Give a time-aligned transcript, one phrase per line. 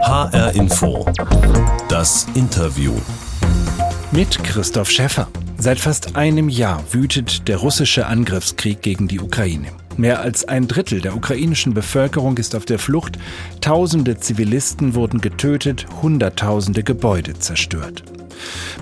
[0.00, 1.04] HR Info.
[1.88, 2.92] Das Interview.
[4.12, 5.28] Mit Christoph Schäffer.
[5.58, 9.68] Seit fast einem Jahr wütet der russische Angriffskrieg gegen die Ukraine.
[9.96, 13.18] Mehr als ein Drittel der ukrainischen Bevölkerung ist auf der Flucht.
[13.60, 18.04] Tausende Zivilisten wurden getötet, Hunderttausende Gebäude zerstört.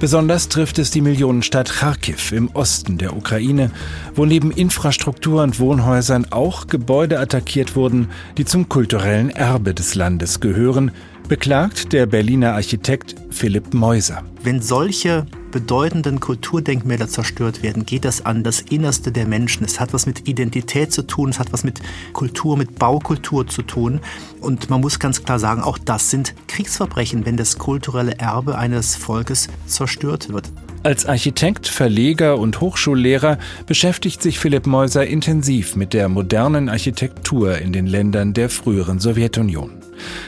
[0.00, 3.70] Besonders trifft es die Millionenstadt Kharkiv im Osten der Ukraine,
[4.14, 10.41] wo neben Infrastruktur und Wohnhäusern auch Gebäude attackiert wurden, die zum kulturellen Erbe des Landes
[10.41, 10.91] gehören,
[11.29, 14.23] beklagt der Berliner Architekt Philipp Meuser.
[14.43, 19.65] Wenn solche bedeutenden Kulturdenkmäler zerstört werden, geht das an das Innerste der Menschen.
[19.65, 21.81] Es hat was mit Identität zu tun, es hat was mit
[22.12, 24.01] Kultur, mit Baukultur zu tun.
[24.41, 28.97] Und man muss ganz klar sagen, auch das sind Kriegsverbrechen, wenn das kulturelle Erbe eines
[28.97, 30.53] Volkes zerstört wird.
[30.83, 37.73] Als Architekt, Verleger und Hochschullehrer beschäftigt sich Philipp Meuser intensiv mit der modernen Architektur in
[37.73, 39.86] den Ländern der früheren Sowjetunion.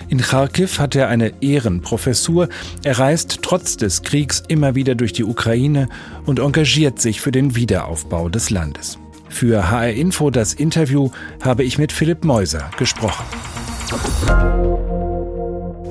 [0.08, 2.48] In Kharkiv hat er eine Ehrenprofessur.
[2.82, 5.88] Er reist trotz des Kriegs immer wieder durch die Ukraine
[6.26, 8.98] und engagiert sich für den Wiederaufbau des Landes.
[9.28, 11.10] Für HR Info das Interview
[11.42, 13.24] habe ich mit Philipp Meuser gesprochen.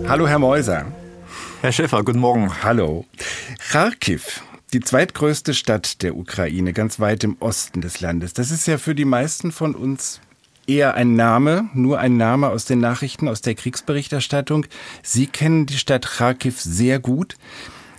[0.07, 0.85] Hallo, Herr Meuser.
[1.61, 2.51] Herr Schäfer, guten Morgen.
[2.63, 3.05] Hallo.
[3.69, 8.33] Kharkiv, die zweitgrößte Stadt der Ukraine, ganz weit im Osten des Landes.
[8.33, 10.21] Das ist ja für die meisten von uns
[10.67, 14.65] eher ein Name, nur ein Name aus den Nachrichten, aus der Kriegsberichterstattung.
[15.01, 17.35] Sie kennen die Stadt Kharkiv sehr gut.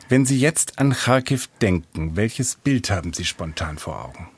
[0.08, 4.28] Wenn Sie jetzt an Kharkiv denken, welches Bild haben Sie spontan vor Augen?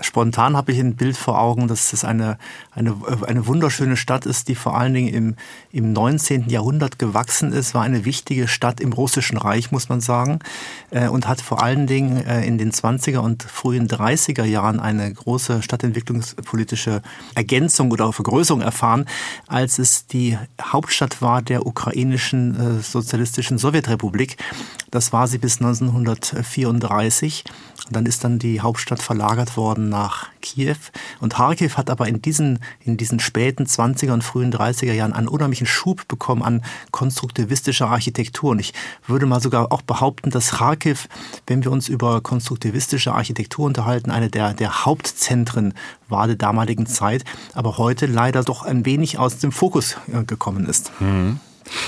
[0.00, 2.38] Spontan habe ich ein Bild vor Augen, dass es eine,
[2.72, 5.36] eine, eine wunderschöne Stadt ist, die vor allen Dingen im,
[5.72, 6.48] im 19.
[6.48, 10.40] Jahrhundert gewachsen ist, war eine wichtige Stadt im Russischen Reich, muss man sagen,
[10.90, 15.12] äh, und hat vor allen Dingen äh, in den 20er und frühen 30er Jahren eine
[15.12, 17.02] große stadtentwicklungspolitische
[17.34, 19.06] Ergänzung oder Vergrößerung erfahren,
[19.46, 24.36] als es die Hauptstadt war der ukrainischen äh, sozialistischen Sowjetrepublik.
[24.90, 27.44] Das war sie bis 1934.
[27.86, 30.76] Und dann ist dann die Hauptstadt verlagert worden nach Kiew.
[31.20, 35.28] Und Kharkiv hat aber in diesen, in diesen späten 20er und frühen 30er Jahren einen
[35.28, 38.50] unheimlichen Schub bekommen an konstruktivistischer Architektur.
[38.50, 38.72] Und ich
[39.06, 41.08] würde mal sogar auch behaupten, dass Kharkiv,
[41.46, 45.74] wenn wir uns über konstruktivistische Architektur unterhalten, eine der, der Hauptzentren
[46.08, 47.24] war der damaligen Zeit,
[47.54, 50.92] aber heute leider doch ein wenig aus dem Fokus äh, gekommen ist.
[51.00, 51.40] Mhm.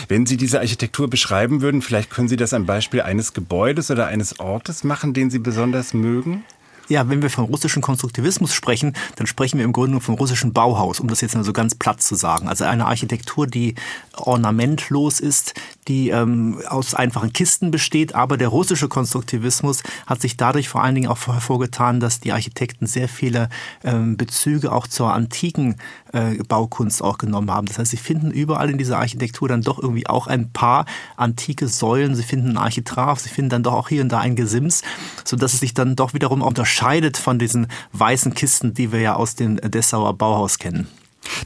[0.08, 4.06] Wenn Sie diese Architektur beschreiben würden, vielleicht können Sie das am Beispiel eines Gebäudes oder
[4.06, 6.44] eines Ortes machen, den Sie besonders mögen?
[6.88, 11.00] Ja, wenn wir vom russischen Konstruktivismus sprechen, dann sprechen wir im Grunde vom russischen Bauhaus,
[11.00, 12.48] um das jetzt mal so ganz platt zu sagen.
[12.48, 13.74] Also eine Architektur, die
[14.16, 15.52] ornamentlos ist,
[15.88, 18.14] die ähm, aus einfachen Kisten besteht.
[18.14, 22.86] Aber der russische Konstruktivismus hat sich dadurch vor allen Dingen auch hervorgetan, dass die Architekten
[22.86, 23.48] sehr viele
[23.82, 25.76] ähm, Bezüge auch zur antiken
[26.12, 27.66] äh, Baukunst auch genommen haben.
[27.66, 30.84] Das heißt, sie finden überall in dieser Architektur dann doch irgendwie auch ein paar
[31.16, 32.14] antike Säulen.
[32.14, 34.82] Sie finden einen Architrav, sie finden dann doch auch hier und da ein Gesims,
[35.24, 39.34] sodass es sich dann doch wiederum unterscheidet von diesen weißen Kisten, die wir ja aus
[39.34, 40.88] dem Dessauer Bauhaus kennen.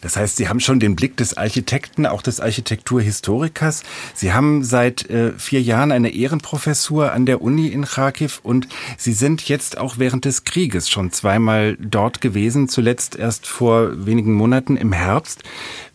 [0.01, 3.83] Das heißt, Sie haben schon den Blick des Architekten, auch des Architekturhistorikers.
[4.15, 9.13] Sie haben seit äh, vier Jahren eine Ehrenprofessur an der Uni in Kharkiv und Sie
[9.13, 14.77] sind jetzt auch während des Krieges schon zweimal dort gewesen, zuletzt erst vor wenigen Monaten
[14.77, 15.43] im Herbst.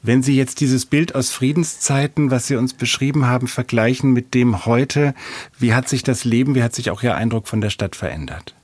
[0.03, 4.65] Wenn Sie jetzt dieses Bild aus Friedenszeiten, was Sie uns beschrieben haben, vergleichen mit dem
[4.65, 5.13] heute,
[5.59, 8.55] wie hat sich das Leben, wie hat sich auch Ihr Eindruck von der Stadt verändert?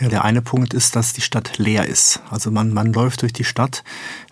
[0.00, 2.20] Der eine Punkt ist, dass die Stadt leer ist.
[2.30, 3.82] Also man, man läuft durch die Stadt,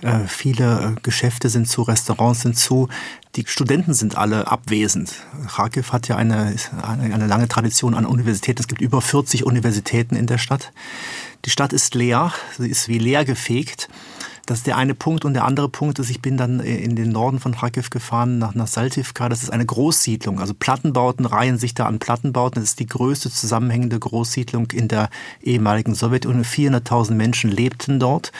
[0.00, 2.88] äh, viele äh, Geschäfte sind zu, Restaurants sind zu,
[3.34, 5.12] die Studenten sind alle abwesend.
[5.48, 8.60] Kharkiv hat ja eine, eine, eine lange Tradition an Universitäten.
[8.60, 10.72] Es gibt über 40 Universitäten in der Stadt.
[11.44, 13.88] Die Stadt ist leer, sie ist wie leer gefegt.
[14.46, 15.24] Das ist der eine Punkt.
[15.24, 18.38] Und der andere Punkt ist, ich bin dann äh, in den Norden von Kharkiv gefahren,
[18.38, 18.68] nach, nach.
[18.68, 20.40] Das ist eine Großsiedlung.
[20.40, 22.62] Also Plattenbauten reihen sich da an Plattenbauten.
[22.62, 25.10] Das ist die größte zusammenhängende Großsiedlung in der
[25.42, 26.44] ehemaligen Sowjetunion.
[26.44, 28.32] 400.000 Menschen lebten dort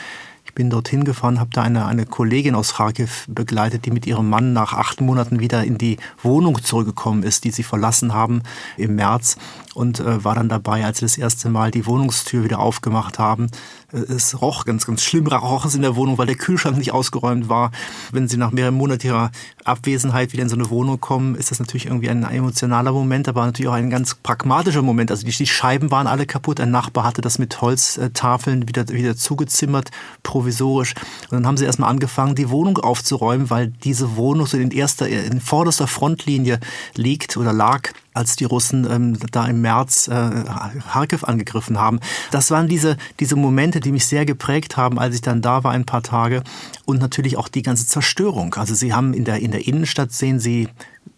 [0.56, 4.54] bin dorthin gefahren, habe da eine, eine Kollegin aus Kharkiv begleitet, die mit ihrem Mann
[4.54, 8.42] nach acht Monaten wieder in die Wohnung zurückgekommen ist, die sie verlassen haben
[8.76, 9.36] im März
[9.76, 13.50] und äh, war dann dabei, als sie das erste Mal die Wohnungstür wieder aufgemacht haben.
[13.92, 16.92] Äh, es roch ganz, ganz schlimm, roch es in der Wohnung, weil der Kühlschrank nicht
[16.92, 17.72] ausgeräumt war.
[18.10, 19.30] Wenn sie nach mehreren Monaten ihrer
[19.64, 23.44] Abwesenheit wieder in so eine Wohnung kommen, ist das natürlich irgendwie ein emotionaler Moment, aber
[23.44, 25.10] natürlich auch ein ganz pragmatischer Moment.
[25.10, 26.58] Also die, die Scheiben waren alle kaputt.
[26.58, 29.90] Ein Nachbar hatte das mit Holztafeln wieder, wieder zugezimmert,
[30.22, 30.94] provisorisch.
[31.24, 35.06] Und dann haben sie erstmal angefangen, die Wohnung aufzuräumen, weil diese Wohnung so in erster,
[35.06, 36.60] in vorderster Frontlinie
[36.94, 40.44] liegt oder lag als die Russen ähm, da im März äh,
[40.90, 42.00] Kharkiv angegriffen haben.
[42.30, 45.72] Das waren diese, diese Momente, die mich sehr geprägt haben, als ich dann da war,
[45.72, 46.42] ein paar Tage.
[46.84, 48.54] Und natürlich auch die ganze Zerstörung.
[48.54, 50.68] Also sie haben in der, in der Innenstadt sehen sie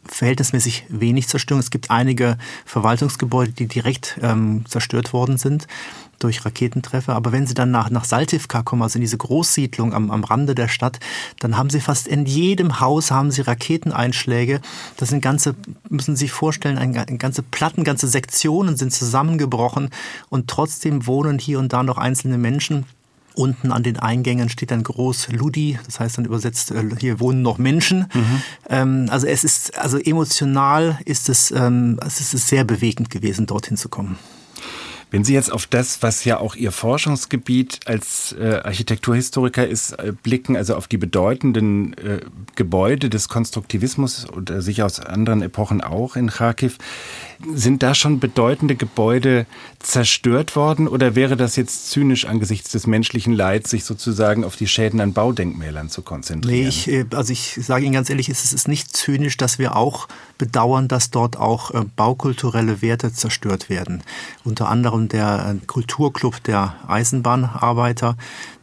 [0.09, 1.61] verhältnismäßig wenig Zerstörung.
[1.61, 5.67] Es gibt einige Verwaltungsgebäude, die direkt ähm, zerstört worden sind
[6.19, 7.15] durch Raketentreffer.
[7.15, 10.55] Aber wenn Sie dann nach, nach Saltivka kommen, also in diese Großsiedlung am, am Rande
[10.55, 10.99] der Stadt,
[11.39, 14.61] dann haben Sie fast in jedem Haus haben Sie Raketeneinschläge.
[14.97, 15.55] Das sind ganze,
[15.89, 19.91] müssen Sie sich vorstellen, ein, ganze Platten, ganze Sektionen sind zusammengebrochen
[20.29, 22.87] und trotzdem wohnen hier und da noch einzelne Menschen
[23.39, 27.43] Unten an den Eingängen steht dann groß Ludi, das heißt dann übersetzt, äh, hier wohnen
[27.43, 28.07] noch Menschen.
[28.13, 29.09] Mhm.
[29.11, 33.89] Also es ist, also emotional ist es, ähm, es ist sehr bewegend gewesen, dorthin zu
[33.89, 34.19] kommen.
[35.11, 40.13] Wenn Sie jetzt auf das, was ja auch Ihr Forschungsgebiet als äh, Architekturhistoriker ist, äh,
[40.23, 42.21] blicken, also auf die bedeutenden äh,
[42.57, 46.77] Gebäude des Konstruktivismus äh, sicher aus anderen Epochen auch in Kharkiv,
[47.55, 49.47] sind da schon bedeutende Gebäude
[49.81, 54.67] zerstört worden oder wäre das jetzt zynisch angesichts des menschlichen Leids, sich sozusagen auf die
[54.67, 56.63] Schäden an Baudenkmälern zu konzentrieren?
[56.63, 59.77] Nee, ich, äh, also ich sage Ihnen ganz ehrlich, es ist nicht zynisch, dass wir
[59.77, 64.03] auch bedauern, dass dort auch äh, baukulturelle Werte zerstört werden.
[64.45, 68.17] Unter anderem der äh, Kulturclub der Eisenbahnarbeiter,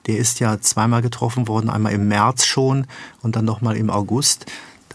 [0.07, 2.88] der ist ja zweimal getroffen worden, einmal im März schon
[3.21, 4.45] und dann nochmal im August.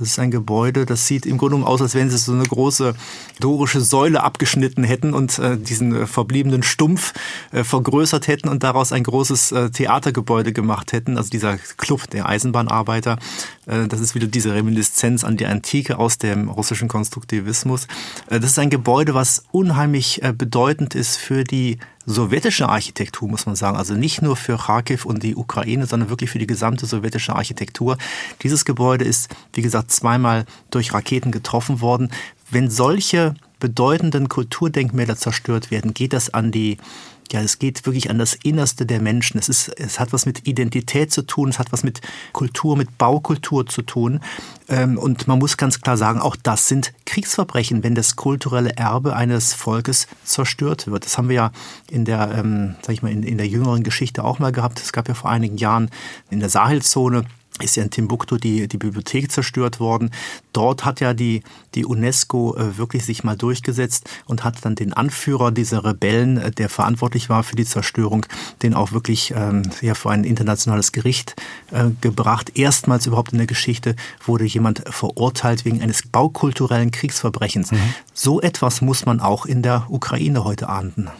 [0.00, 2.94] Das ist ein Gebäude, das sieht im Grunde aus, als wenn sie so eine große
[3.38, 7.12] dorische Säule abgeschnitten hätten und äh, diesen äh, verbliebenen Stumpf
[7.52, 11.18] äh, vergrößert hätten und daraus ein großes äh, Theatergebäude gemacht hätten.
[11.18, 13.18] Also dieser Club der Eisenbahnarbeiter,
[13.66, 17.86] äh, das ist wieder diese Reminiszenz an die Antike aus dem russischen Konstruktivismus.
[18.30, 21.78] Äh, das ist ein Gebäude, was unheimlich bedeutend ist für die
[22.12, 23.76] sowjetische Architektur, muss man sagen.
[23.76, 27.96] Also nicht nur für Kharkiv und die Ukraine, sondern wirklich für die gesamte sowjetische Architektur.
[28.42, 32.10] Dieses Gebäude ist, wie gesagt, zweimal durch Raketen getroffen worden.
[32.50, 36.78] Wenn solche bedeutenden Kulturdenkmäler zerstört werden, geht das an die
[37.32, 39.38] ja, es geht wirklich an das Innerste der Menschen.
[39.38, 42.00] Es, ist, es hat was mit Identität zu tun, es hat was mit
[42.32, 44.20] Kultur, mit Baukultur zu tun.
[44.68, 49.14] Ähm, und man muss ganz klar sagen, auch das sind Kriegsverbrechen, wenn das kulturelle Erbe
[49.14, 51.04] eines Volkes zerstört wird.
[51.04, 51.52] Das haben wir ja
[51.90, 54.80] in der, ähm, ich mal, in, in der jüngeren Geschichte auch mal gehabt.
[54.80, 55.90] Es gab ja vor einigen Jahren
[56.30, 57.24] in der Sahelzone
[57.60, 60.10] ist ja in Timbuktu die, die Bibliothek zerstört worden.
[60.52, 61.42] Dort hat ja die,
[61.74, 66.50] die UNESCO äh, wirklich sich mal durchgesetzt und hat dann den Anführer dieser Rebellen, äh,
[66.50, 68.26] der verantwortlich war für die Zerstörung,
[68.62, 71.36] den auch wirklich ähm, ja, vor ein internationales Gericht
[71.70, 72.52] äh, gebracht.
[72.56, 77.72] Erstmals überhaupt in der Geschichte wurde jemand verurteilt wegen eines baukulturellen Kriegsverbrechens.
[77.72, 77.94] Mhm.
[78.14, 81.10] So etwas muss man auch in der Ukraine heute ahnden.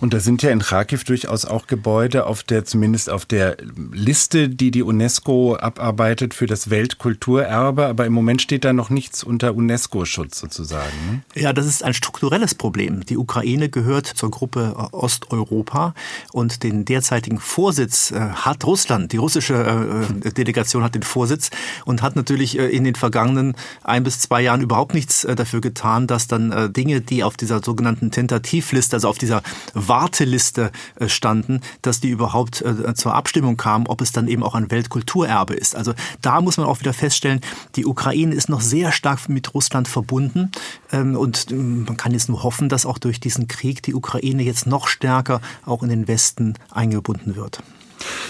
[0.00, 3.56] Und da sind ja in Kharkiv durchaus auch Gebäude auf der, zumindest auf der
[3.92, 7.86] Liste, die die UNESCO abarbeitet für das Weltkulturerbe.
[7.86, 10.92] Aber im Moment steht da noch nichts unter UNESCO-Schutz sozusagen.
[11.10, 11.22] Ne?
[11.40, 13.04] Ja, das ist ein strukturelles Problem.
[13.06, 15.94] Die Ukraine gehört zur Gruppe Osteuropa
[16.32, 19.12] und den derzeitigen Vorsitz äh, hat Russland.
[19.12, 21.50] Die russische äh, Delegation hat den Vorsitz
[21.84, 26.06] und hat natürlich äh, in den vergangenen ein bis zwei Jahren überhaupt nichts dafür getan,
[26.06, 29.42] dass dann Dinge, die auf dieser sogenannten Tentativliste, also auf dieser
[29.86, 34.54] Warteliste äh, standen, dass die überhaupt äh, zur Abstimmung kamen, ob es dann eben auch
[34.54, 35.76] ein Weltkulturerbe ist.
[35.76, 37.40] Also da muss man auch wieder feststellen,
[37.76, 40.50] die Ukraine ist noch sehr stark mit Russland verbunden
[40.92, 44.42] ähm, und ähm, man kann jetzt nur hoffen, dass auch durch diesen Krieg die Ukraine
[44.42, 47.62] jetzt noch stärker auch in den Westen eingebunden wird.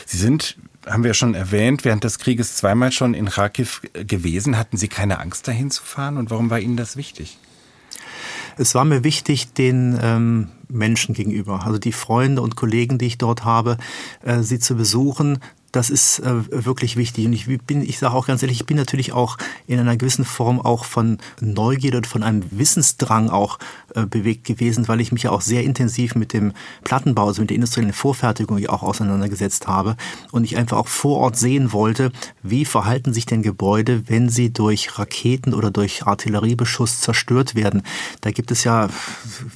[0.06, 0.56] Sie sind
[0.86, 4.56] haben wir schon erwähnt, während des Krieges zweimal schon in Kharkiv gewesen.
[4.56, 6.16] Hatten Sie keine Angst, dahin zu fahren?
[6.16, 7.36] Und warum war Ihnen das wichtig?
[8.58, 13.18] Es war mir wichtig, den ähm, Menschen gegenüber, also die Freunde und Kollegen, die ich
[13.18, 13.76] dort habe,
[14.22, 15.38] äh, sie zu besuchen,
[15.72, 17.26] das ist äh, wirklich wichtig.
[17.26, 20.24] Und ich bin, ich sage auch ganz ehrlich, ich bin natürlich auch in einer gewissen
[20.24, 23.58] Form auch von Neugierde und von einem Wissensdrang auch
[23.94, 26.52] äh, bewegt gewesen, weil ich mich ja auch sehr intensiv mit dem
[26.84, 29.96] Plattenbau, also mit der industriellen Vorfertigung auch auseinandergesetzt habe
[30.32, 34.50] und ich einfach auch vor Ort sehen wollte, wie verhalten sich denn Gebäude, wenn sie
[34.52, 37.82] durch Raketen oder durch Artilleriebeschuss zerstört werden.
[38.22, 38.88] Da gibt es ja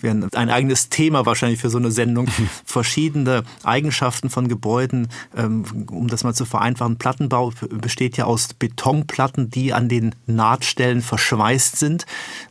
[0.02, 2.28] ein eigenes Thema wahrscheinlich für so eine Sendung,
[2.64, 5.64] verschiedene Eigenschaften von Gebäuden, ähm,
[6.02, 11.76] um das mal zu vereinfachen, Plattenbau besteht ja aus Betonplatten, die an den Nahtstellen verschweißt
[11.76, 12.06] sind.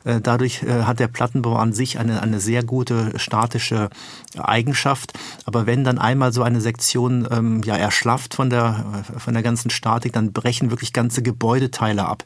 [0.05, 3.89] Äh, dadurch äh, hat der Plattenbau an sich eine, eine sehr gute statische
[4.38, 5.12] Eigenschaft.
[5.46, 9.70] Aber wenn dann einmal so eine Sektion ähm, ja erschlafft von der, von der ganzen
[9.70, 12.24] Statik, dann brechen wirklich ganze Gebäudeteile ab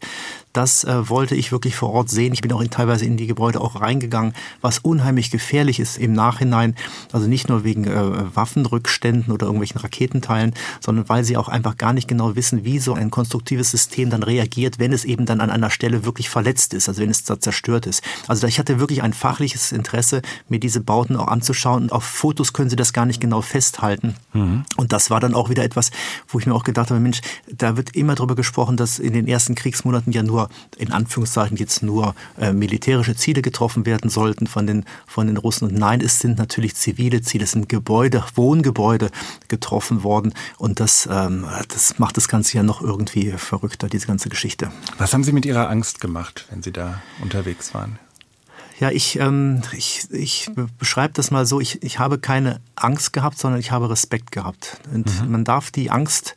[0.55, 2.33] das äh, wollte ich wirklich vor Ort sehen.
[2.33, 6.13] Ich bin auch in, teilweise in die Gebäude auch reingegangen, was unheimlich gefährlich ist im
[6.13, 6.75] Nachhinein.
[7.11, 11.93] Also nicht nur wegen äh, Waffenrückständen oder irgendwelchen Raketenteilen, sondern weil sie auch einfach gar
[11.93, 15.49] nicht genau wissen, wie so ein konstruktives System dann reagiert, wenn es eben dann an
[15.49, 18.03] einer Stelle wirklich verletzt ist, also wenn es da zerstört ist.
[18.27, 21.83] Also ich hatte wirklich ein fachliches Interesse, mir diese Bauten auch anzuschauen.
[21.83, 24.15] Und auf Fotos können Sie das gar nicht genau festhalten.
[24.33, 24.63] Mhm.
[24.77, 25.91] Und das war dann auch wieder etwas,
[26.27, 27.21] wo ich mir auch gedacht habe, Mensch,
[27.51, 30.44] da wird immer darüber gesprochen, dass in den ersten Kriegsmonaten ja nur,
[30.77, 35.67] in Anführungszeichen jetzt nur äh, militärische Ziele getroffen werden sollten von den, von den Russen.
[35.67, 39.09] Und nein, es sind natürlich zivile Ziele, es sind Gebäude, Wohngebäude
[39.47, 40.33] getroffen worden.
[40.57, 44.71] Und das, ähm, das macht das Ganze ja noch irgendwie verrückter, diese ganze Geschichte.
[44.97, 47.99] Was haben Sie mit Ihrer Angst gemacht, wenn Sie da unterwegs waren?
[48.79, 53.37] Ja, ich, ähm, ich, ich beschreibe das mal so, ich, ich habe keine Angst gehabt,
[53.37, 54.79] sondern ich habe Respekt gehabt.
[54.93, 55.31] Und mhm.
[55.31, 56.35] man darf die Angst,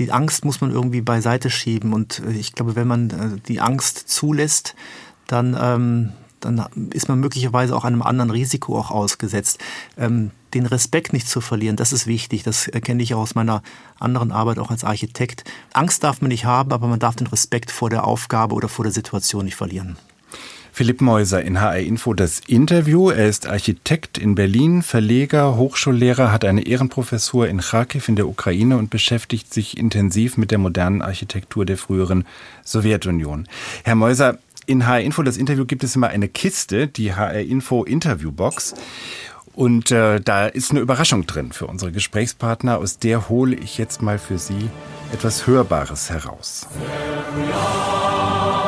[0.00, 1.92] die Angst muss man irgendwie beiseite schieben.
[1.92, 4.74] Und äh, ich glaube, wenn man äh, die Angst zulässt,
[5.26, 9.60] dann, ähm, dann ist man möglicherweise auch einem anderen Risiko auch ausgesetzt.
[9.98, 12.42] Ähm, den Respekt nicht zu verlieren, das ist wichtig.
[12.42, 13.62] Das erkenne ich auch aus meiner
[14.00, 15.44] anderen Arbeit auch als Architekt.
[15.74, 18.84] Angst darf man nicht haben, aber man darf den Respekt vor der Aufgabe oder vor
[18.84, 19.96] der Situation nicht verlieren.
[20.72, 23.10] Philipp Meuser in HR Info das Interview.
[23.10, 28.76] Er ist Architekt in Berlin, Verleger, Hochschullehrer, hat eine Ehrenprofessur in Kharkiv in der Ukraine
[28.76, 32.24] und beschäftigt sich intensiv mit der modernen Architektur der früheren
[32.64, 33.48] Sowjetunion.
[33.84, 37.84] Herr Meuser, in HR Info das Interview gibt es immer eine Kiste, die HR Info
[37.84, 38.74] Interviewbox.
[39.54, 42.78] Und äh, da ist eine Überraschung drin für unsere Gesprächspartner.
[42.78, 44.70] Aus der hole ich jetzt mal für Sie
[45.12, 46.68] etwas Hörbares heraus.
[47.50, 48.59] Ja.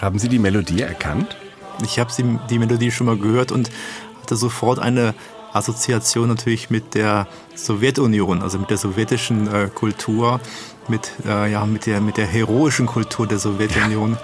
[0.00, 1.36] Haben Sie die Melodie erkannt?
[1.84, 2.10] Ich habe
[2.48, 3.70] die Melodie schon mal gehört und
[4.22, 5.14] hatte sofort eine
[5.52, 10.40] Assoziation natürlich mit der Sowjetunion, also mit der sowjetischen äh, Kultur,
[10.88, 14.16] mit, äh, ja, mit, der, mit der heroischen Kultur der Sowjetunion,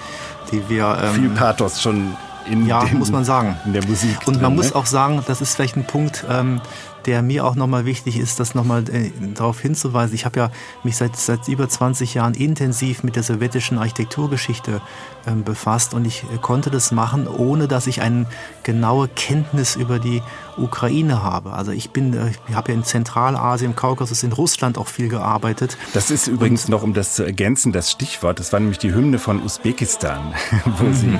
[0.52, 0.98] die wir...
[1.02, 2.16] Ähm, Viel Pathos schon
[2.50, 3.56] in, ja, dem, muss man sagen.
[3.66, 4.16] in der Musik.
[4.26, 4.76] Und man drin, muss ne?
[4.76, 6.60] auch sagen, das ist vielleicht ein Punkt, ähm,
[7.06, 10.14] der mir auch nochmal wichtig ist, das nochmal äh, darauf hinzuweisen.
[10.14, 10.50] Ich habe ja
[10.82, 14.80] mich seit, seit über 20 Jahren intensiv mit der sowjetischen Architekturgeschichte
[15.26, 18.26] ähm, befasst und ich äh, konnte das machen, ohne dass ich eine
[18.62, 20.22] genaue Kenntnis über die
[20.56, 21.52] Ukraine habe.
[21.52, 25.08] Also ich bin, äh, ich habe ja in Zentralasien, im Kaukasus, in Russland auch viel
[25.08, 25.76] gearbeitet.
[25.94, 28.38] Das ist übrigens und, noch, um das zu ergänzen, das Stichwort.
[28.40, 30.34] Das war nämlich die Hymne von Usbekistan,
[30.78, 30.94] wo mhm.
[30.94, 31.18] Sie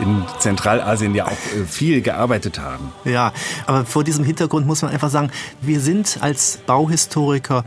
[0.00, 2.92] in Zentralasien ja auch äh, viel gearbeitet haben.
[3.04, 3.32] Ja,
[3.66, 7.64] aber vor diesem Hintergrund muss man einfach sagen, wir sind als Bauhistoriker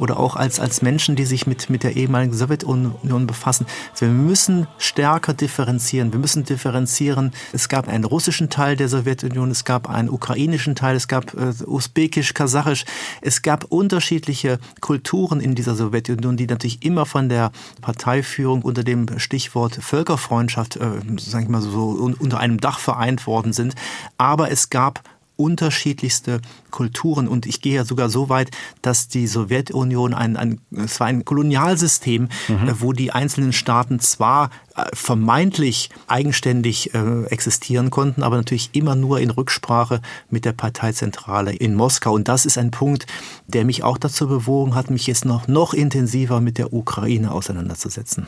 [0.00, 3.66] oder auch als, als Menschen, die sich mit, mit der ehemaligen Sowjetunion befassen.
[3.98, 6.12] Wir müssen stärker differenzieren.
[6.12, 7.32] Wir müssen differenzieren.
[7.52, 11.52] Es gab einen russischen Teil der Sowjetunion, es gab einen ukrainischen Teil, es gab äh,
[11.66, 12.84] usbekisch, kasachisch.
[13.20, 17.52] Es gab unterschiedliche Kulturen in dieser Sowjetunion, die natürlich immer von der
[17.82, 20.88] Parteiführung unter dem Stichwort Völkerfreundschaft, äh,
[21.18, 23.74] sag ich mal so, unter einem Dach vereint worden sind.
[24.16, 25.02] Aber es gab
[25.40, 27.28] unterschiedlichste Kulturen.
[27.28, 28.50] Und ich gehe ja sogar so weit,
[28.82, 32.68] dass die Sowjetunion ein, ein es war ein Kolonialsystem, mhm.
[32.68, 38.94] Äh, wo die einzelnen Staaten zwar äh, vermeintlich eigenständig äh, existieren konnten, aber natürlich immer
[38.94, 40.00] nur in Rücksprache
[40.30, 42.14] mit der Parteizentrale in Moskau.
[42.14, 43.06] Und das ist ein Punkt,
[43.46, 48.26] der mich auch dazu bewogen hat, mich jetzt noch, noch intensiver mit der Ukraine auseinanderzusetzen.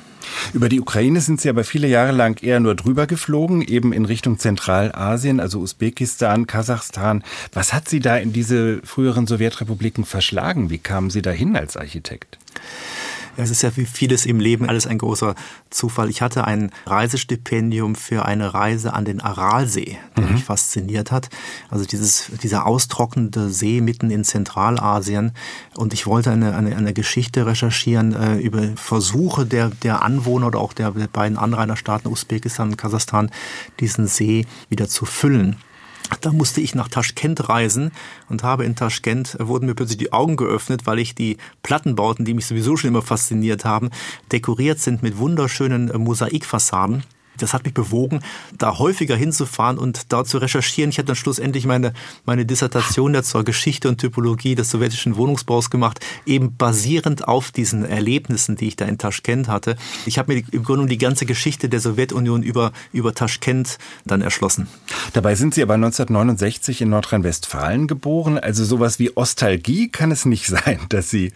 [0.52, 4.04] Über die Ukraine sind Sie aber viele Jahre lang eher nur drüber geflogen, eben in
[4.04, 7.22] Richtung Zentralasien, also Usbekistan, Kasachstan.
[7.52, 10.70] Was hat Sie da in diese früheren Sowjetrepubliken verschlagen?
[10.70, 12.38] Wie kamen Sie dahin als Architekt?
[13.36, 15.34] Es ist ja wie vieles im Leben alles ein großer
[15.70, 16.10] Zufall.
[16.10, 20.32] Ich hatte ein Reisestipendium für eine Reise an den Aralsee, der mhm.
[20.34, 21.30] mich fasziniert hat.
[21.70, 25.32] Also dieses, dieser austrocknende See mitten in Zentralasien.
[25.74, 30.58] Und ich wollte eine, eine, eine Geschichte recherchieren äh, über Versuche der, der Anwohner oder
[30.58, 33.30] auch der, der beiden Anrainerstaaten Usbekistan und Kasachstan,
[33.80, 35.56] diesen See wieder zu füllen.
[36.20, 37.92] Da musste ich nach Taschkent reisen
[38.28, 42.24] und habe in Taschkent, äh, wurden mir plötzlich die Augen geöffnet, weil ich die Plattenbauten,
[42.24, 43.90] die mich sowieso schon immer fasziniert haben,
[44.30, 47.04] dekoriert sind mit wunderschönen äh, Mosaikfassaden
[47.42, 48.20] das hat mich bewogen,
[48.56, 50.90] da häufiger hinzufahren und da zu recherchieren.
[50.90, 51.92] Ich habe dann schlussendlich meine,
[52.24, 58.56] meine Dissertation zur Geschichte und Typologie des sowjetischen Wohnungsbaus gemacht, eben basierend auf diesen Erlebnissen,
[58.56, 59.76] die ich da in Taschkent hatte.
[60.06, 64.68] Ich habe mir im Grunde die ganze Geschichte der Sowjetunion über, über Taschkent dann erschlossen.
[65.12, 68.38] Dabei sind Sie aber 1969 in Nordrhein-Westfalen geboren.
[68.38, 71.32] Also sowas wie Ostalgie kann es nicht sein, dass Sie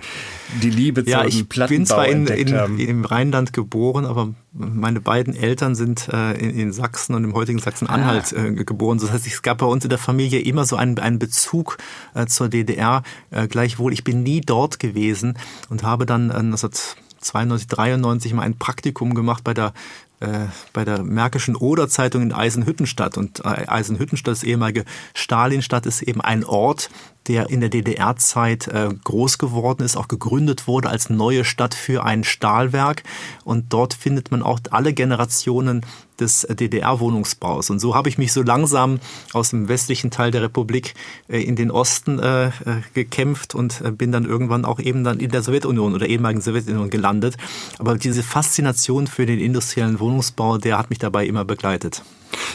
[0.63, 5.01] die Liebe ja, zum ich Plattenbau bin zwar in, in, im Rheinland geboren, aber meine
[5.01, 8.45] beiden Eltern sind äh, in, in Sachsen und im heutigen Sachsen-Anhalt Ah.
[8.45, 8.99] äh, geboren.
[8.99, 11.79] Das heißt, es gab bei uns in der Familie immer so einen, einen Bezug
[12.15, 13.03] äh, zur DDR.
[13.31, 18.59] Äh, gleichwohl, ich bin nie dort gewesen und habe dann äh, 1992, 93 mal ein
[18.59, 19.73] Praktikum gemacht bei der
[20.21, 23.19] äh, bei der Märkischen Oder-Zeitung in Eisenhüttenstadt.
[23.19, 24.85] Und äh, Eisenhüttenstadt, das ehemalige
[25.15, 26.89] Stalinstadt, ist eben ein Ort,
[27.29, 32.05] der in der DDR-Zeit äh, groß geworden ist, auch gegründet wurde als neue Stadt für
[32.05, 33.03] ein Stahlwerk.
[33.45, 35.85] Und dort findet man auch alle Generationen
[36.21, 37.71] des DDR-Wohnungsbaus.
[37.71, 39.01] Und so habe ich mich so langsam
[39.33, 40.95] aus dem westlichen Teil der Republik
[41.29, 42.51] äh, in den Osten äh, äh,
[42.95, 47.37] gekämpft und bin dann irgendwann auch eben dann in der Sowjetunion oder ehemaligen Sowjetunion gelandet.
[47.79, 52.03] Aber diese Faszination für den industriellen Wohnungsbau, der hat mich dabei immer begleitet.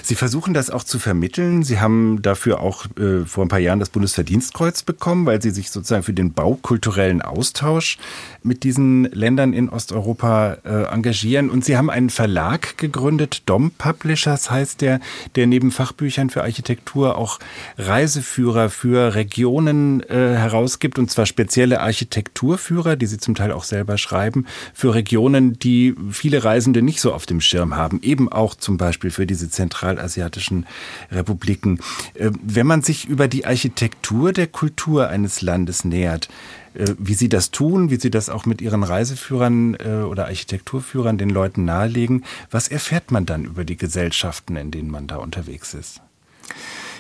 [0.04, 1.64] Sie versuchen das auch zu vermitteln.
[1.64, 5.72] Sie haben dafür auch äh, vor ein paar Jahren das Bundesverdienstkreuz bekommen, weil Sie sich
[5.72, 7.98] sozusagen für den baukulturellen Austausch
[8.44, 11.50] mit diesen Ländern in Osteuropa äh, engagieren.
[11.50, 15.02] Und Sie haben einen Verlag gegründet, Dom Publishers heißt der,
[15.36, 17.38] der neben Fachbüchern für Architektur auch
[17.78, 23.98] Reiseführer für Regionen äh, herausgibt, und zwar spezielle Architekturführer, die Sie zum Teil auch selber
[23.98, 28.00] schreiben, für Regionen, die viele Reisende nicht so auf dem Schirm haben.
[28.02, 30.66] Eben auch zum Beispiel für diese zentralasiatischen
[31.12, 31.80] Republiken.
[32.14, 36.30] Äh, Wenn man sich über die Architektur der Kultur eines Landes nähert,
[36.71, 41.18] äh, wie Sie das tun, wie Sie das auch mit Ihren Reiseführern äh, oder Architekturführern
[41.18, 45.74] den Leuten nahelegen, was erfährt man dann über die Gesellschaften, in denen man da unterwegs
[45.74, 46.02] ist?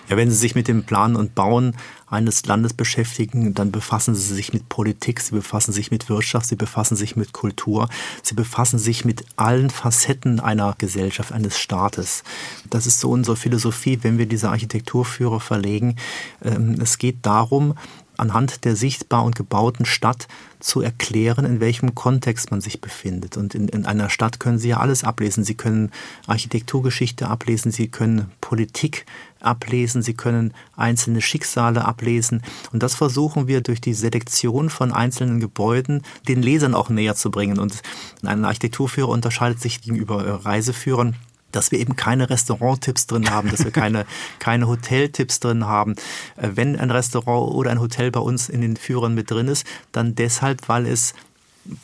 [0.09, 1.75] Ja, wenn Sie sich mit dem Planen und Bauen
[2.07, 6.57] eines Landes beschäftigen, dann befassen Sie sich mit Politik, Sie befassen sich mit Wirtschaft, Sie
[6.57, 7.87] befassen sich mit Kultur,
[8.21, 12.23] Sie befassen sich mit allen Facetten einer Gesellschaft, eines Staates.
[12.69, 15.95] Das ist so unsere Philosophie, wenn wir diese Architekturführer verlegen.
[16.43, 17.75] Ähm, Es geht darum,
[18.17, 20.27] anhand der sichtbar und gebauten Stadt
[20.59, 23.37] zu erklären, in welchem Kontext man sich befindet.
[23.37, 25.43] Und in, in, einer Stadt können Sie ja alles ablesen.
[25.43, 25.91] Sie können
[26.27, 29.05] Architekturgeschichte ablesen, Sie können Politik
[29.39, 32.43] ablesen, Sie können einzelne Schicksale ablesen.
[32.71, 37.31] Und das versuchen wir durch die Selektion von einzelnen Gebäuden den Lesern auch näher zu
[37.31, 37.59] bringen.
[37.59, 37.81] Und
[38.23, 41.15] ein Architekturführer unterscheidet sich gegenüber Reiseführern
[41.51, 44.05] dass wir eben keine Restauranttipps drin haben, dass wir keine,
[44.39, 45.95] keine Hoteltipps drin haben.
[46.37, 49.65] Äh, Wenn ein Restaurant oder ein Hotel bei uns in den Führern mit drin ist,
[49.91, 51.13] dann deshalb, weil es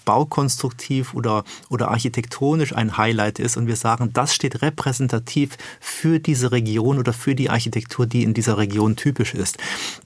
[0.05, 6.51] baukonstruktiv oder, oder architektonisch ein Highlight ist und wir sagen, das steht repräsentativ für diese
[6.51, 9.57] Region oder für die Architektur, die in dieser Region typisch ist.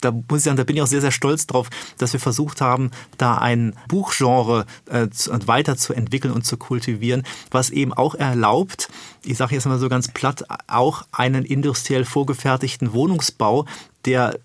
[0.01, 2.61] Da muss ich sagen, da bin ich auch sehr, sehr stolz drauf, dass wir versucht
[2.61, 5.07] haben, da ein Buchgenre äh,
[5.45, 8.89] weiterzuentwickeln und zu kultivieren, was eben auch erlaubt,
[9.23, 13.65] ich sage jetzt mal so ganz platt, auch einen industriell vorgefertigten Wohnungsbau,
[14.05, 14.39] der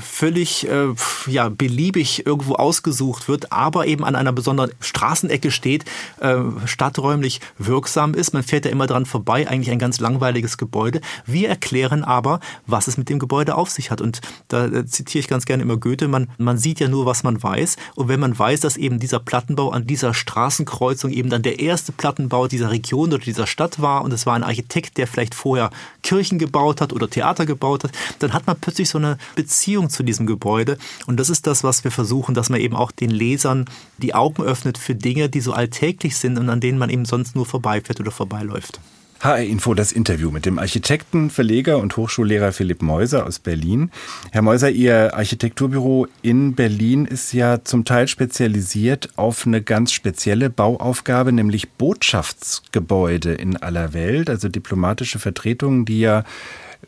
[0.00, 0.94] völlig äh,
[1.26, 5.84] ja, beliebig irgendwo ausgesucht wird, aber eben an einer besonderen Straßenecke steht,
[6.20, 8.32] äh, stadträumlich wirksam ist.
[8.32, 11.00] Man fährt ja immer dran vorbei, eigentlich ein ganz langweiliges Gebäude.
[11.26, 14.00] Wir erklären aber, was es mit dem Gebäude auf sich hat.
[14.00, 17.24] Und da äh, zitiere ich ganz gerne immer Goethe, man, man sieht ja nur, was
[17.24, 17.76] man weiß.
[17.94, 21.92] Und wenn man weiß, dass eben dieser Plattenbau an dieser Straßenkreuzung eben dann der erste
[21.92, 25.70] Plattenbau dieser Region oder dieser Stadt war und es war ein Architekt, der vielleicht vorher
[26.02, 30.02] Kirchen gebaut hat oder Theater gebaut hat, dann hat man plötzlich so eine Beziehung zu
[30.02, 30.78] diesem Gebäude.
[31.06, 33.66] Und das ist das, was wir versuchen, dass man eben auch den Lesern
[33.98, 37.36] die Augen öffnet für Dinge, die so alltäglich sind und an denen man eben sonst
[37.36, 38.80] nur vorbeifährt oder vorbeiläuft.
[39.24, 43.90] HR Info das Interview mit dem Architekten, Verleger und Hochschullehrer Philipp Meuser aus Berlin.
[44.32, 50.50] Herr Meuser, Ihr Architekturbüro in Berlin ist ja zum Teil spezialisiert auf eine ganz spezielle
[50.50, 56.24] Bauaufgabe, nämlich Botschaftsgebäude in aller Welt, also diplomatische Vertretungen, die ja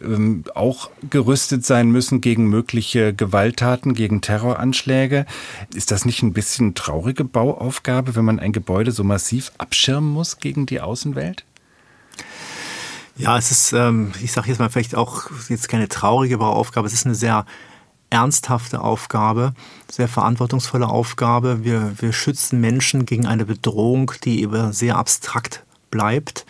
[0.02, 5.24] ähm, auch gerüstet sein müssen gegen mögliche Gewalttaten, gegen Terroranschläge.
[5.74, 10.36] Ist das nicht ein bisschen traurige Bauaufgabe, wenn man ein Gebäude so massiv abschirmen muss
[10.36, 11.46] gegen die Außenwelt?
[13.18, 16.92] Ja, es ist, ähm, ich sage jetzt mal vielleicht auch jetzt keine traurige Bauaufgabe, es
[16.92, 17.46] ist eine sehr
[18.10, 19.54] ernsthafte Aufgabe,
[19.90, 21.64] sehr verantwortungsvolle Aufgabe.
[21.64, 26.44] Wir, wir schützen Menschen gegen eine Bedrohung, die eben sehr abstrakt bleibt.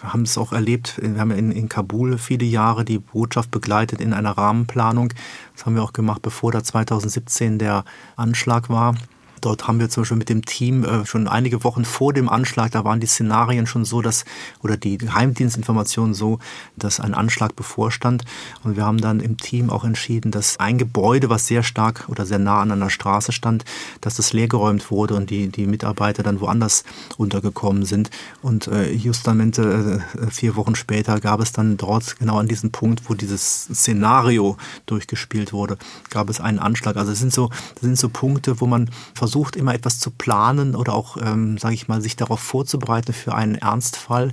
[0.00, 4.00] Wir haben es auch erlebt, wir haben in, in Kabul viele Jahre die Botschaft begleitet
[4.00, 5.14] in einer Rahmenplanung.
[5.54, 7.84] Das haben wir auch gemacht, bevor da 2017 der
[8.16, 8.96] Anschlag war.
[9.42, 12.70] Dort haben wir zum Beispiel mit dem Team äh, schon einige Wochen vor dem Anschlag,
[12.70, 14.24] da waren die Szenarien schon so, dass,
[14.62, 16.38] oder die Geheimdienstinformationen so,
[16.76, 18.24] dass ein Anschlag bevorstand.
[18.62, 22.24] Und wir haben dann im Team auch entschieden, dass ein Gebäude, was sehr stark oder
[22.24, 23.64] sehr nah an einer Straße stand,
[24.00, 26.84] dass das leergeräumt wurde und die, die Mitarbeiter dann woanders
[27.16, 28.10] untergekommen sind.
[28.42, 33.10] Und äh, justamente äh, vier Wochen später gab es dann dort genau an diesem Punkt,
[33.10, 35.78] wo dieses Szenario durchgespielt wurde,
[36.10, 36.96] gab es einen Anschlag.
[36.96, 40.74] Also es sind so, das sind so Punkte, wo man versucht, immer etwas zu planen
[40.74, 44.32] oder auch, ähm, sage ich mal, sich darauf vorzubereiten für einen Ernstfall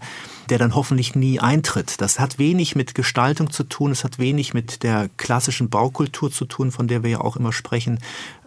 [0.50, 2.02] der dann hoffentlich nie eintritt.
[2.02, 6.46] Das hat wenig mit Gestaltung zu tun, es hat wenig mit der klassischen Baukultur zu
[6.46, 8.00] tun, von der wir ja auch immer sprechen.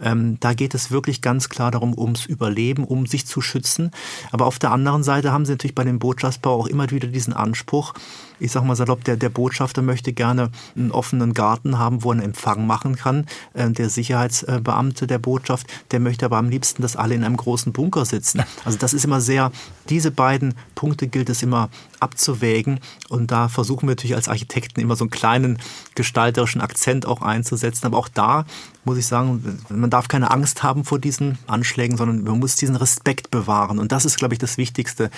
[0.03, 3.91] Ähm, da geht es wirklich ganz klar darum, ums Überleben, um sich zu schützen.
[4.31, 7.33] Aber auf der anderen Seite haben sie natürlich bei dem Botschaftsbau auch immer wieder diesen
[7.33, 7.95] Anspruch,
[8.43, 12.15] ich sag mal salopp, der, der Botschafter möchte gerne einen offenen Garten haben, wo er
[12.15, 13.27] einen Empfang machen kann.
[13.55, 17.73] Äh, der Sicherheitsbeamte der Botschaft, der möchte aber am liebsten, dass alle in einem großen
[17.73, 18.43] Bunker sitzen.
[18.65, 19.53] Also das ist immer sehr,
[19.89, 21.69] diese beiden Punkte gilt es immer
[22.03, 22.81] abzuwägen.
[23.09, 25.59] Und da versuchen wir natürlich als Architekten immer so einen kleinen
[25.95, 27.87] gestalterischen Akzent auch einzusetzen.
[27.87, 28.45] Aber auch da
[28.85, 32.75] muss ich sagen, man darf keine Angst haben vor diesen Anschlägen, sondern man muss diesen
[32.75, 33.79] Respekt bewahren.
[33.79, 35.11] Und das ist, glaube ich, das Wichtigste.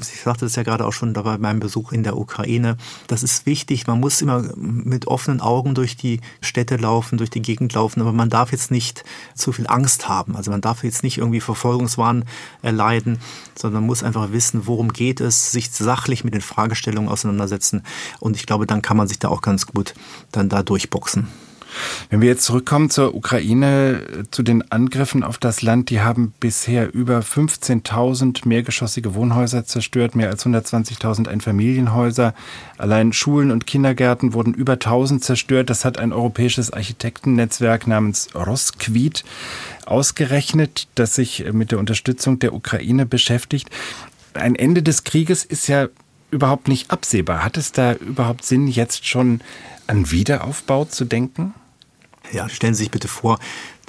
[0.00, 2.76] Ich sagte das ja gerade auch schon bei meinem Besuch in der Ukraine.
[3.06, 3.86] Das ist wichtig.
[3.86, 8.02] Man muss immer mit offenen Augen durch die Städte laufen, durch die Gegend laufen.
[8.02, 10.36] Aber man darf jetzt nicht zu viel Angst haben.
[10.36, 12.24] Also man darf jetzt nicht irgendwie Verfolgungswahn
[12.60, 13.20] erleiden,
[13.54, 15.72] sondern man muss einfach wissen, worum geht es, sich
[16.02, 17.82] sachlich mit den Fragestellungen auseinandersetzen.
[18.18, 19.94] Und ich glaube, dann kann man sich da auch ganz gut
[20.32, 21.28] dann da durchboxen.
[22.10, 26.92] Wenn wir jetzt zurückkommen zur Ukraine, zu den Angriffen auf das Land, die haben bisher
[26.92, 32.34] über 15.000 mehrgeschossige Wohnhäuser zerstört, mehr als 120.000 Einfamilienhäuser.
[32.76, 35.70] Allein Schulen und Kindergärten wurden über 1000 zerstört.
[35.70, 39.24] Das hat ein europäisches Architektennetzwerk namens Rosquit
[39.86, 43.70] ausgerechnet, das sich mit der Unterstützung der Ukraine beschäftigt.
[44.34, 45.88] Ein Ende des Krieges ist ja
[46.30, 47.44] überhaupt nicht absehbar.
[47.44, 49.40] Hat es da überhaupt Sinn, jetzt schon
[49.86, 51.54] an Wiederaufbau zu denken?
[52.32, 53.38] Ja, stellen Sie sich bitte vor,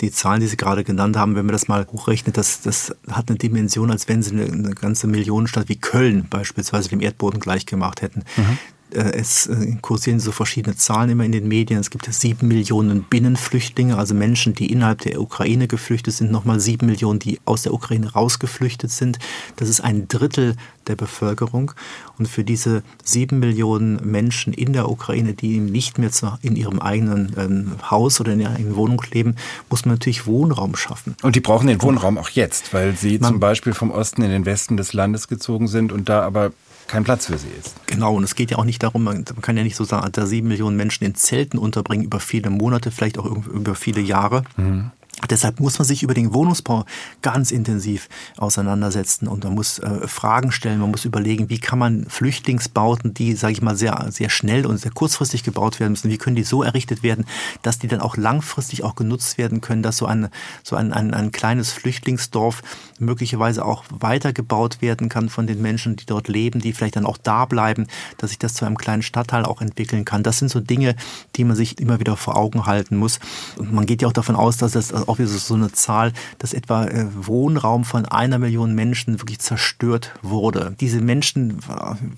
[0.01, 3.29] die Zahlen, die Sie gerade genannt haben, wenn man das mal hochrechnet, das, das hat
[3.29, 8.01] eine Dimension, als wenn Sie eine, eine ganze Millionenstadt wie Köln beispielsweise dem Erdboden gleichgemacht
[8.01, 8.23] hätten.
[8.36, 8.58] Mhm.
[8.93, 11.79] Äh, es äh, kursieren so verschiedene Zahlen immer in den Medien.
[11.79, 16.86] Es gibt sieben Millionen Binnenflüchtlinge, also Menschen, die innerhalb der Ukraine geflüchtet sind, nochmal sieben
[16.86, 19.19] Millionen, die aus der Ukraine rausgeflüchtet sind.
[19.56, 20.56] Das ist ein Drittel
[20.88, 21.71] der Bevölkerung.
[22.17, 27.34] Und für diese sieben Millionen Menschen in der Ukraine, die nicht mehr in ihrem eigenen
[27.38, 29.36] ähm, Haus oder in ihrer eigenen Wohnung leben,
[29.69, 31.15] muss man natürlich Wohnraum schaffen.
[31.23, 34.29] Und die brauchen den Wohnraum auch jetzt, weil sie man, zum Beispiel vom Osten in
[34.29, 36.51] den Westen des Landes gezogen sind und da aber
[36.87, 37.75] kein Platz für sie ist.
[37.87, 40.25] Genau, und es geht ja auch nicht darum, man kann ja nicht so sagen, da
[40.25, 44.43] sieben Millionen Menschen in Zelten unterbringen über viele Monate, vielleicht auch über viele Jahre.
[44.57, 44.91] Mhm.
[45.29, 46.86] Deshalb muss man sich über den Wohnungsbau
[47.21, 52.05] ganz intensiv auseinandersetzen und man muss äh, Fragen stellen, man muss überlegen, wie kann man
[52.07, 56.17] Flüchtlingsbauten, die, sage ich mal, sehr, sehr schnell und sehr kurzfristig gebaut werden müssen, wie
[56.17, 57.25] können die so errichtet werden,
[57.62, 60.29] dass die dann auch langfristig auch genutzt werden können, dass so ein,
[60.63, 62.62] so ein, ein, ein kleines Flüchtlingsdorf
[62.99, 67.17] möglicherweise auch weitergebaut werden kann von den Menschen, die dort leben, die vielleicht dann auch
[67.17, 70.23] da bleiben, dass sich das zu einem kleinen Stadtteil auch entwickeln kann.
[70.23, 70.95] Das sind so Dinge,
[71.36, 73.19] die man sich immer wieder vor Augen halten muss.
[73.57, 76.54] Und man geht ja auch davon aus, dass das auch wieder so eine Zahl, dass
[76.54, 80.76] etwa äh, Wohnraum von einer Million Menschen wirklich zerstört wurde.
[80.80, 81.60] Diese Menschen,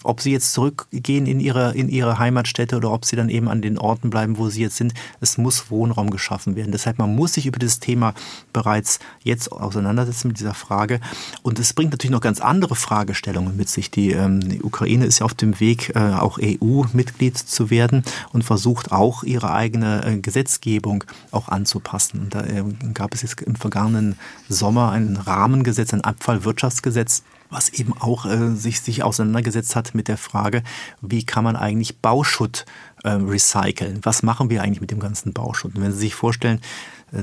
[0.03, 3.61] ob sie jetzt zurückgehen in ihre, in ihre Heimatstätte oder ob sie dann eben an
[3.61, 6.71] den Orten bleiben, wo sie jetzt sind, es muss Wohnraum geschaffen werden.
[6.71, 8.13] Deshalb, man muss sich über das Thema
[8.53, 10.99] bereits jetzt auseinandersetzen mit dieser Frage.
[11.41, 13.91] Und es bringt natürlich noch ganz andere Fragestellungen mit sich.
[13.91, 18.43] Die, ähm, die Ukraine ist ja auf dem Weg, äh, auch EU-Mitglied zu werden und
[18.43, 22.19] versucht auch ihre eigene äh, Gesetzgebung auch anzupassen.
[22.21, 24.17] Und da äh, gab es jetzt im vergangenen
[24.49, 30.17] Sommer ein Rahmengesetz, ein Abfallwirtschaftsgesetz, was eben auch äh, sich, sich auseinandergesetzt hat mit der
[30.17, 30.63] Frage,
[31.01, 32.65] wie kann man eigentlich Bauschutt
[33.03, 33.99] äh, recyceln?
[34.03, 35.75] Was machen wir eigentlich mit dem ganzen Bauschutt?
[35.75, 36.59] Und wenn Sie sich vorstellen,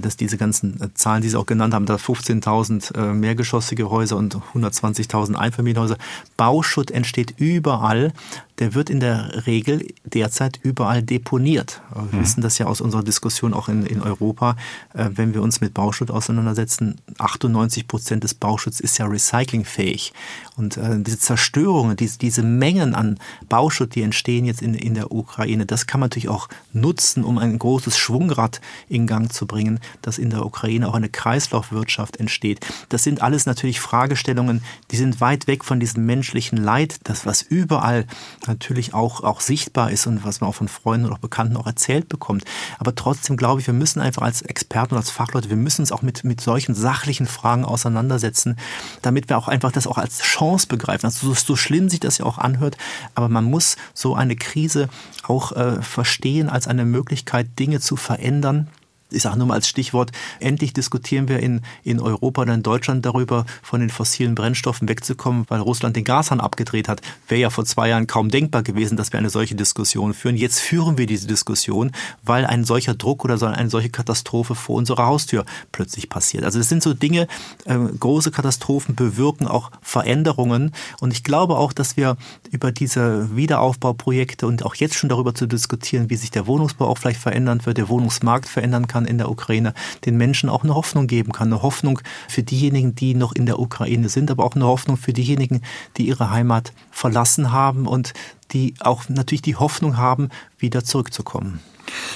[0.01, 4.17] dass diese ganzen äh, Zahlen, die Sie auch genannt haben, da 15.000 äh, mehrgeschossige Häuser
[4.17, 5.97] und 120.000 Einfamilienhäuser.
[6.37, 8.13] Bauschutt entsteht überall.
[8.59, 11.81] Der wird in der Regel derzeit überall deponiert.
[11.95, 12.23] Wir mhm.
[12.23, 14.57] wissen das ja aus unserer Diskussion auch in, in Europa.
[14.93, 20.13] Wenn wir uns mit Bauschutt auseinandersetzen, 98 Prozent des Bauschutts ist ja recyclingfähig.
[20.57, 25.67] Und diese Zerstörungen, diese, diese Mengen an Bauschutt, die entstehen jetzt in, in der Ukraine,
[25.67, 30.19] das kann man natürlich auch nutzen, um ein großes Schwungrad in Gang zu bringen dass
[30.19, 32.61] in der Ukraine auch eine Kreislaufwirtschaft entsteht.
[32.89, 37.43] Das sind alles natürlich Fragestellungen, die sind weit weg von diesem menschlichen Leid, das was
[37.43, 38.07] überall
[38.47, 41.67] natürlich auch, auch sichtbar ist und was man auch von Freunden und auch Bekannten auch
[41.67, 42.45] erzählt bekommt.
[42.79, 45.93] Aber trotzdem glaube ich, wir müssen einfach als Experten und als Fachleute, wir müssen uns
[45.93, 48.57] auch mit, mit solchen sachlichen Fragen auseinandersetzen,
[49.03, 51.07] damit wir auch einfach das auch als Chance begreifen.
[51.07, 52.77] Also so, so schlimm sich das ja auch anhört,
[53.15, 54.89] aber man muss so eine Krise
[55.23, 58.69] auch äh, verstehen als eine Möglichkeit, Dinge zu verändern
[59.13, 63.05] ich sage nur mal als Stichwort, endlich diskutieren wir in, in Europa oder in Deutschland
[63.05, 67.01] darüber, von den fossilen Brennstoffen wegzukommen, weil Russland den Gashahn abgedreht hat.
[67.29, 70.37] Wäre ja vor zwei Jahren kaum denkbar gewesen, dass wir eine solche Diskussion führen.
[70.37, 75.07] Jetzt führen wir diese Diskussion, weil ein solcher Druck oder eine solche Katastrophe vor unserer
[75.07, 76.45] Haustür plötzlich passiert.
[76.45, 77.27] Also es sind so Dinge,
[77.65, 80.73] äh, große Katastrophen bewirken auch Veränderungen.
[81.01, 82.17] Und ich glaube auch, dass wir
[82.51, 86.99] über diese Wiederaufbauprojekte und auch jetzt schon darüber zu diskutieren, wie sich der Wohnungsbau auch
[86.99, 90.75] vielleicht verändern wird, der Wohnungsmarkt verändern kann, kann in der Ukraine, den Menschen auch eine
[90.75, 91.53] Hoffnung geben kann.
[91.53, 95.13] Eine Hoffnung für diejenigen, die noch in der Ukraine sind, aber auch eine Hoffnung für
[95.13, 95.63] diejenigen,
[95.97, 98.13] die ihre Heimat verlassen haben und
[98.53, 101.61] die auch natürlich die Hoffnung haben, wieder zurückzukommen.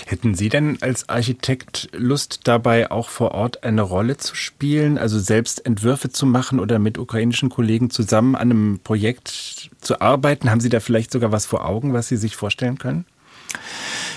[0.06, 5.18] Hätten Sie denn als Architekt Lust dabei auch vor Ort eine Rolle zu spielen, also
[5.18, 10.50] selbst Entwürfe zu machen oder mit ukrainischen Kollegen zusammen an einem Projekt zu arbeiten?
[10.50, 13.04] Haben Sie da vielleicht sogar was vor Augen, was Sie sich vorstellen können?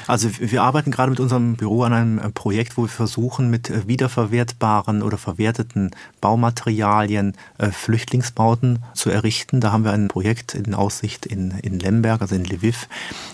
[0.09, 3.69] Also wir arbeiten gerade mit unserem Büro an einem äh, Projekt, wo wir versuchen, mit
[3.69, 9.61] äh, wiederverwertbaren oder verwerteten Baumaterialien äh, Flüchtlingsbauten zu errichten.
[9.61, 12.87] Da haben wir ein Projekt in Aussicht in, in Lemberg, also in Lviv.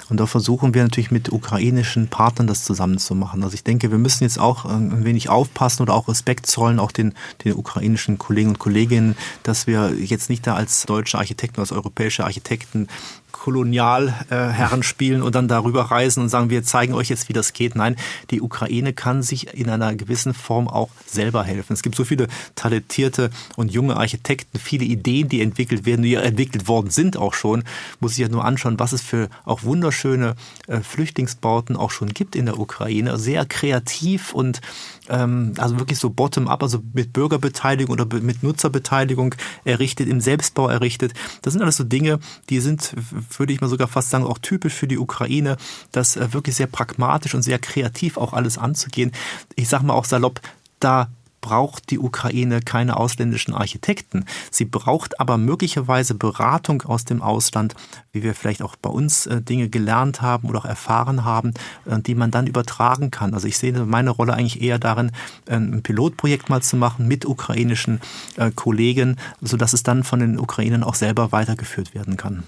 [0.10, 3.42] Und da versuchen wir natürlich mit ukrainischen Partnern das zusammenzumachen.
[3.42, 6.92] Also ich denke, wir müssen jetzt auch ein wenig aufpassen oder auch Respekt zollen, auch
[6.92, 7.14] den,
[7.46, 12.26] den ukrainischen Kollegen und Kolleginnen, dass wir jetzt nicht da als deutsche Architekten, als europäische
[12.26, 12.90] Architekten
[13.36, 17.76] Kolonialherren spielen und dann darüber reisen und sagen, wir zeigen euch jetzt, wie das geht.
[17.76, 17.96] Nein,
[18.32, 21.74] die Ukraine kann sich in einer gewissen Form auch selber helfen.
[21.74, 26.68] Es gibt so viele talentierte und junge Architekten, viele Ideen, die entwickelt werden, die entwickelt
[26.68, 27.64] worden sind auch schon.
[28.00, 30.36] Muss ich ja nur anschauen, was es für auch wunderschöne
[30.68, 33.20] äh, Flüchtlingsbauten auch schon gibt in der Ukraine.
[33.20, 34.62] Sehr kreativ und
[35.08, 41.14] also wirklich so bottom-up, also mit Bürgerbeteiligung oder mit Nutzerbeteiligung errichtet, im Selbstbau errichtet.
[41.42, 42.94] Das sind alles so Dinge, die sind,
[43.38, 45.58] würde ich mal sogar fast sagen, auch typisch für die Ukraine,
[45.92, 49.12] das äh, wirklich sehr pragmatisch und sehr kreativ auch alles anzugehen.
[49.56, 50.42] Ich sage mal auch salopp,
[50.80, 51.10] da
[51.46, 54.26] braucht die Ukraine keine ausländischen Architekten.
[54.50, 57.76] Sie braucht aber möglicherweise Beratung aus dem Ausland,
[58.12, 61.54] wie wir vielleicht auch bei uns äh, Dinge gelernt haben oder auch erfahren haben,
[61.86, 63.36] äh, die man dann übertragen kann.
[63.36, 65.12] Also ich sehe meine Rolle eigentlich eher darin,
[65.48, 68.02] ein Pilotprojekt mal zu machen mit ukrainischen
[68.38, 72.44] äh, Kollegen, sodass es dann von den Ukrainern auch selber weitergeführt werden kann.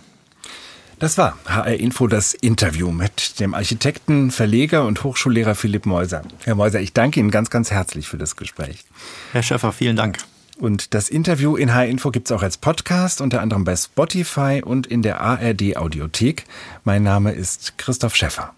[1.00, 6.24] Das war HR Info das Interview mit dem Architekten, Verleger und Hochschullehrer Philipp Meuser.
[6.44, 8.84] Herr Meuser, ich danke Ihnen ganz, ganz herzlich für das Gespräch.
[9.32, 10.18] Herr Schäffer, vielen Dank.
[10.60, 14.64] Und das Interview in HR Info gibt es auch als Podcast, unter anderem bei Spotify
[14.66, 16.46] und in der ARD Audiothek.
[16.84, 18.56] Mein Name ist Christoph Schäffer.